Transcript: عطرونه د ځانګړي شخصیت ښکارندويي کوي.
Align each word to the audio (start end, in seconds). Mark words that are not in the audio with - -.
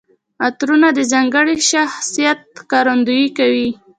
عطرونه 0.47 0.87
د 0.97 0.99
ځانګړي 1.11 1.55
شخصیت 1.71 2.39
ښکارندويي 2.59 3.27
کوي. 3.37 3.69